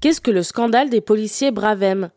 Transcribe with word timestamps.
Qu'est-ce 0.00 0.22
que 0.22 0.30
le 0.30 0.42
scandale 0.42 0.88
des 0.88 1.02
policiers 1.02 1.50
Bravem? 1.50 2.08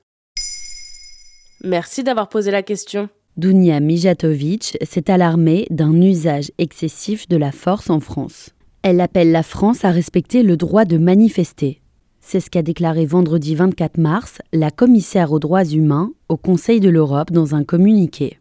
Merci 1.66 2.02
d'avoir 2.02 2.30
posé 2.30 2.50
la 2.50 2.64
question. 2.64 3.10
Dunia 3.36 3.82
Mijatovic 3.82 4.78
s'est 4.82 5.12
alarmée 5.12 5.68
d'un 5.70 5.94
usage 6.02 6.50
excessif 6.60 7.28
de 7.28 7.36
la 7.36 7.52
force 7.52 7.90
en 7.90 8.00
France. 8.00 8.52
Elle 8.84 9.02
appelle 9.02 9.34
la 9.34 9.44
France 9.44 9.84
à 9.84 9.92
respecter 9.92 10.44
le 10.44 10.56
droit 10.56 10.86
de 10.86 10.98
manifester. 10.98 11.82
C'est 12.22 12.40
ce 12.40 12.50
qu'a 12.50 12.62
déclaré 12.62 13.06
vendredi 13.06 13.54
24 13.54 13.98
mars 13.98 14.38
la 14.54 14.72
commissaire 14.72 15.34
aux 15.34 15.40
droits 15.40 15.66
humains 15.66 16.14
au 16.30 16.38
Conseil 16.38 16.80
de 16.80 16.90
l'Europe 16.90 17.32
dans 17.32 17.54
un 17.54 17.66
communiqué. 17.66 18.40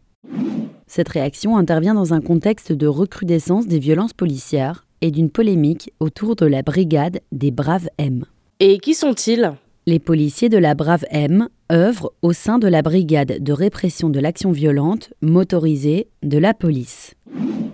Cette 0.87 1.09
réaction 1.09 1.57
intervient 1.57 1.95
dans 1.95 2.13
un 2.13 2.21
contexte 2.21 2.71
de 2.71 2.87
recrudescence 2.87 3.67
des 3.67 3.79
violences 3.79 4.13
policières 4.13 4.87
et 5.01 5.11
d'une 5.11 5.29
polémique 5.29 5.91
autour 5.99 6.37
de 6.37 6.45
la 6.45 6.61
brigade 6.61 7.19
des 7.33 7.51
Braves 7.51 7.89
M. 7.97 8.23
Et 8.59 8.77
qui 8.77 8.93
sont-ils? 8.93 9.53
Les 9.85 9.99
policiers 9.99 10.47
de 10.47 10.57
la 10.57 10.75
Brave 10.75 11.03
M 11.09 11.49
œuvrent 11.71 12.13
au 12.21 12.33
sein 12.33 12.59
de 12.59 12.67
la 12.67 12.81
brigade 12.81 13.43
de 13.43 13.51
répression 13.51 14.09
de 14.09 14.19
l'action 14.19 14.51
violente 14.51 15.11
motorisée 15.21 16.07
de 16.21 16.37
la 16.37 16.53
police. 16.53 17.15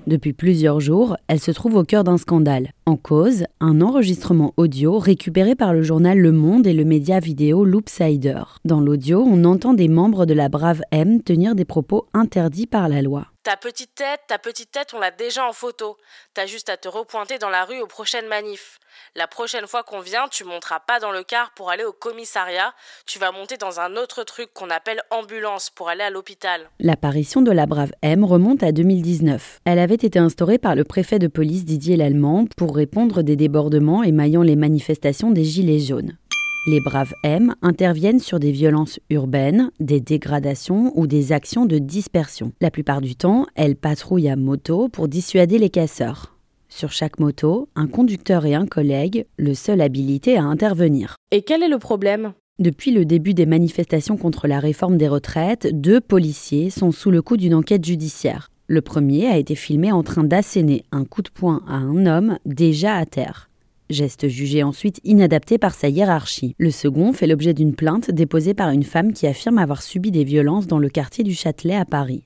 Depuis 0.08 0.34
plusieurs 0.34 0.80
jours, 0.80 1.18
elle 1.28 1.40
se 1.40 1.52
trouve 1.52 1.76
au 1.76 1.84
cœur 1.84 2.04
d'un 2.04 2.18
scandale. 2.18 2.72
En 2.88 2.96
cause, 2.96 3.44
un 3.60 3.82
enregistrement 3.82 4.54
audio 4.58 4.98
récupéré 4.98 5.54
par 5.54 5.73
le 5.73 5.84
journal 5.84 6.18
Le 6.18 6.32
Monde 6.32 6.66
et 6.66 6.73
le 6.73 6.86
média 6.86 7.20
vidéo 7.20 7.66
Loopsider. 7.66 8.42
Dans 8.66 8.80
l'audio, 8.80 9.22
on 9.22 9.44
entend 9.44 9.73
des 9.73 9.90
membres 9.90 10.26
de 10.26 10.34
la 10.34 10.50
Brave 10.50 10.82
M 10.92 11.22
tenir 11.22 11.54
des 11.54 11.66
propos 11.66 12.08
interdits 12.14 12.68
par 12.68 12.90
la 12.90 13.04
loi. 13.04 13.28
Ta 13.49 13.58
petite 13.58 13.95
tête, 13.95 14.20
ta 14.27 14.38
petite 14.38 14.70
tête, 14.70 14.94
on 14.94 14.99
l'a 14.99 15.09
déjà 15.09 15.44
en 15.44 15.53
photo. 15.53 15.98
T'as 16.35 16.45
juste 16.45 16.70
à 16.70 16.77
te 16.77 16.88
repointer 16.88 17.39
dans 17.39 17.49
la 17.49 17.66
rue 17.66 17.81
aux 17.81 17.88
prochaines 17.88 18.27
manifs. 18.27 18.80
La 19.16 19.25
prochaine 19.25 19.66
fois 19.66 19.81
qu'on 19.81 20.02
vient, 20.02 20.27
tu 20.30 20.44
monteras 20.44 20.81
pas 20.81 21.00
dans 21.00 21.11
le 21.11 21.23
car 21.23 21.52
pour 21.56 21.72
aller 21.72 21.83
au 21.83 21.91
commissariat, 21.91 22.75
tu 23.08 23.17
vas 23.17 23.31
monter 23.31 23.58
dans 23.58 23.80
un 23.80 23.95
autre 23.95 24.23
truc 24.23 24.53
qu'on 24.53 24.69
appelle 24.69 25.02
ambulance 25.09 25.72
pour 25.72 25.89
aller 25.89 26.03
à 26.03 26.11
l'hôpital. 26.11 26.69
L'apparition 26.80 27.41
de 27.41 27.52
la 27.52 27.66
Brave 27.66 27.91
M 28.03 28.23
remonte 28.23 28.61
à 28.61 28.72
2019. 28.72 29.61
Elle 29.66 29.80
avait 29.80 29.95
été 29.95 30.19
instaurée 30.19 30.59
par 30.59 30.75
le 30.75 30.84
préfet 30.84 31.17
de 31.17 31.25
police 31.25 31.66
Didier 31.66 31.97
Lallemand 31.97 32.45
pour 32.56 32.75
répondre 32.75 33.23
des 33.23 33.36
débordements 33.36 34.03
émaillant 34.03 34.44
les 34.44 34.58
manifestations 34.58 35.31
des 35.31 35.44
Gilets 35.44 35.80
jaunes. 35.80 36.19
Les 36.68 36.82
Braves 36.82 37.14
M 37.24 37.56
interviennent 37.62 38.20
sur 38.20 38.38
des 38.38 38.52
violences 38.52 39.00
urbaines, 39.10 39.72
des 39.80 40.02
dégradations 40.02 40.92
ou 41.00 41.08
des 41.08 41.32
actions 41.32 41.66
de 41.66 41.78
dispersion. 41.78 42.52
La 42.60 42.70
plupart 42.70 43.00
du 43.00 43.16
temps, 43.16 43.48
elles 43.56 43.78
patrouillent 43.78 44.30
à 44.30 44.36
moto 44.36 44.90
pour 44.90 45.08
dissuader 45.08 45.58
les 45.58 45.70
casseurs. 45.70 46.36
Sur 46.68 46.92
chaque 46.92 47.18
moto, 47.18 47.70
un 47.76 47.88
conducteur 47.88 48.46
et 48.46 48.56
un 48.56 48.66
collègue, 48.66 49.26
le 49.38 49.54
seul 49.54 49.80
habilité 49.80 50.38
à 50.38 50.44
intervenir. 50.44 51.16
Et 51.32 51.44
quel 51.44 51.64
est 51.64 51.70
le 51.70 51.80
problème? 51.80 52.34
Depuis 52.60 52.92
le 52.92 53.06
début 53.06 53.34
des 53.34 53.46
manifestations 53.46 54.18
contre 54.18 54.48
la 54.48 54.60
réforme 54.60 54.98
des 54.98 55.08
retraites, 55.08 55.70
deux 55.72 56.02
policiers 56.02 56.70
sont 56.70 56.92
sous 56.92 57.10
le 57.10 57.22
coup 57.22 57.38
d'une 57.38 57.56
enquête 57.56 57.86
judiciaire. 57.86 58.50
Le 58.68 58.82
premier 58.82 59.28
a 59.28 59.38
été 59.38 59.56
filmé 59.56 59.94
en 59.94 60.04
train 60.04 60.26
d'asséner 60.26 60.84
un 60.92 61.06
coup 61.06 61.22
de 61.22 61.30
poing 61.30 61.64
à 61.68 61.76
un 61.76 62.06
homme 62.06 62.38
déjà 62.46 62.96
à 62.96 63.06
terre 63.06 63.48
geste 63.90 64.28
jugé 64.28 64.64
ensuite 64.64 65.00
inadapté 65.04 65.58
par 65.58 65.73
sa 65.73 65.90
hiérarchie. 65.90 66.56
Le 66.58 66.72
second 66.72 67.14
fait 67.14 67.28
l'objet 67.28 67.54
d'une 67.54 67.76
plainte 67.76 68.12
déposée 68.12 68.54
par 68.54 68.70
une 68.70 68.84
femme 68.84 69.14
qui 69.14 69.28
affirme 69.28 69.58
avoir 69.58 69.81
subi 69.81 70.12
des 70.12 70.23
violences 70.23 70.68
dans 70.68 70.80
le 70.80 70.90
quartier 70.90 71.23
du 71.23 71.34
Châtelet 71.34 71.76
à 71.76 71.86
Paris. 71.86 72.23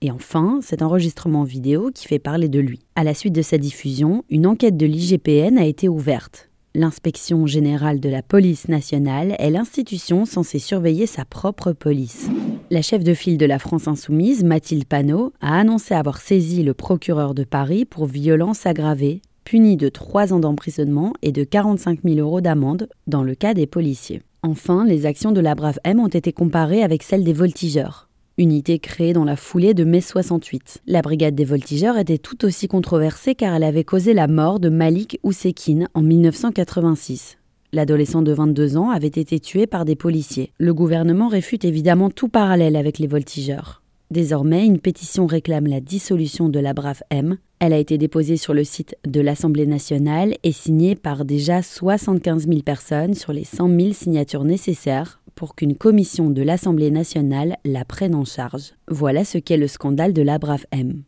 Et 0.00 0.10
enfin, 0.10 0.58
cet 0.62 0.82
enregistrement 0.82 1.44
vidéo 1.44 1.90
qui 1.94 2.08
fait 2.08 2.18
parler 2.18 2.48
de 2.48 2.58
lui. 2.58 2.80
À 2.96 3.04
la 3.04 3.14
suite 3.14 3.34
de 3.34 3.42
sa 3.42 3.56
diffusion, 3.56 4.24
une 4.30 4.46
enquête 4.46 4.76
de 4.76 4.86
l'IGPN 4.86 5.58
a 5.58 5.64
été 5.64 5.88
ouverte. 5.88 6.48
L'inspection 6.74 7.46
générale 7.46 8.00
de 8.00 8.08
la 8.08 8.22
police 8.22 8.66
nationale 8.66 9.36
est 9.38 9.50
l'institution 9.50 10.24
censée 10.24 10.58
surveiller 10.58 11.06
sa 11.06 11.24
propre 11.24 11.72
police. 11.72 12.30
La 12.70 12.80
chef 12.80 13.04
de 13.04 13.12
file 13.12 13.36
de 13.36 13.44
la 13.44 13.58
France 13.58 13.86
insoumise, 13.86 14.42
Mathilde 14.42 14.86
Panot, 14.86 15.34
a 15.42 15.58
annoncé 15.58 15.94
avoir 15.94 16.20
saisi 16.20 16.62
le 16.62 16.72
procureur 16.72 17.34
de 17.34 17.44
Paris 17.44 17.84
pour 17.84 18.06
violence 18.06 18.64
aggravée 18.64 19.20
puni 19.44 19.76
de 19.76 19.88
3 19.88 20.32
ans 20.32 20.40
d'emprisonnement 20.40 21.12
et 21.22 21.32
de 21.32 21.44
45 21.44 22.00
000 22.04 22.18
euros 22.18 22.40
d'amende 22.40 22.88
dans 23.06 23.22
le 23.22 23.34
cas 23.34 23.54
des 23.54 23.66
policiers. 23.66 24.22
Enfin, 24.42 24.84
les 24.84 25.06
actions 25.06 25.32
de 25.32 25.40
la 25.40 25.54
Brave 25.54 25.78
M 25.84 26.00
ont 26.00 26.08
été 26.08 26.32
comparées 26.32 26.82
avec 26.82 27.02
celles 27.02 27.24
des 27.24 27.32
voltigeurs, 27.32 28.08
unité 28.38 28.78
créée 28.78 29.12
dans 29.12 29.24
la 29.24 29.36
foulée 29.36 29.74
de 29.74 29.84
mai 29.84 30.00
68. 30.00 30.82
La 30.86 31.02
brigade 31.02 31.34
des 31.34 31.44
voltigeurs 31.44 31.98
était 31.98 32.18
tout 32.18 32.44
aussi 32.44 32.68
controversée 32.68 33.34
car 33.34 33.54
elle 33.54 33.62
avait 33.62 33.84
causé 33.84 34.14
la 34.14 34.26
mort 34.26 34.58
de 34.58 34.68
Malik 34.68 35.18
Oussekine 35.22 35.88
en 35.94 36.02
1986. 36.02 37.38
L'adolescent 37.72 38.22
de 38.22 38.32
22 38.32 38.76
ans 38.76 38.90
avait 38.90 39.06
été 39.06 39.40
tué 39.40 39.66
par 39.66 39.84
des 39.84 39.96
policiers. 39.96 40.52
Le 40.58 40.74
gouvernement 40.74 41.28
réfute 41.28 41.64
évidemment 41.64 42.10
tout 42.10 42.28
parallèle 42.28 42.76
avec 42.76 42.98
les 42.98 43.06
voltigeurs. 43.06 43.82
Désormais, 44.10 44.66
une 44.66 44.78
pétition 44.78 45.26
réclame 45.26 45.66
la 45.66 45.80
dissolution 45.80 46.50
de 46.50 46.58
la 46.58 46.74
Brave 46.74 47.02
M. 47.08 47.38
Elle 47.64 47.74
a 47.74 47.78
été 47.78 47.96
déposée 47.96 48.36
sur 48.36 48.54
le 48.54 48.64
site 48.64 48.96
de 49.06 49.20
l'Assemblée 49.20 49.66
nationale 49.66 50.34
et 50.42 50.50
signée 50.50 50.96
par 50.96 51.24
déjà 51.24 51.62
75 51.62 52.48
000 52.48 52.62
personnes 52.62 53.14
sur 53.14 53.32
les 53.32 53.44
100 53.44 53.68
000 53.68 53.92
signatures 53.92 54.42
nécessaires 54.42 55.20
pour 55.36 55.54
qu'une 55.54 55.76
commission 55.76 56.30
de 56.30 56.42
l'Assemblée 56.42 56.90
nationale 56.90 57.58
la 57.64 57.84
prenne 57.84 58.16
en 58.16 58.24
charge. 58.24 58.72
Voilà 58.88 59.24
ce 59.24 59.38
qu'est 59.38 59.58
le 59.58 59.68
scandale 59.68 60.12
de 60.12 60.22
la 60.22 60.38
Brave 60.38 60.66
M. 60.72 61.04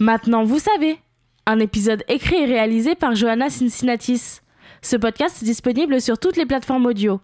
Maintenant, 0.00 0.44
vous 0.44 0.58
savez. 0.58 0.96
Un 1.44 1.58
épisode 1.58 2.02
écrit 2.08 2.36
et 2.36 2.46
réalisé 2.46 2.94
par 2.94 3.14
Johanna 3.14 3.50
Cincinnatis. 3.50 4.40
Ce 4.80 4.96
podcast 4.96 5.42
est 5.42 5.44
disponible 5.44 6.00
sur 6.00 6.18
toutes 6.18 6.38
les 6.38 6.46
plateformes 6.46 6.86
audio. 6.86 7.20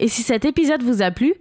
Et 0.00 0.08
si 0.08 0.20
cet 0.20 0.44
épisode 0.44 0.82
vous 0.82 1.00
a 1.00 1.10
plu, 1.10 1.32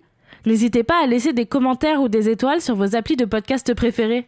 N'hésitez 0.45 0.83
pas 0.83 1.01
à 1.01 1.07
laisser 1.07 1.31
des 1.31 1.45
commentaires 1.45 2.01
ou 2.01 2.09
des 2.09 2.27
étoiles 2.27 2.59
sur 2.59 2.75
vos 2.75 2.97
applis 2.97 3.15
de 3.15 3.23
podcast 3.23 3.73
préférés. 3.73 4.27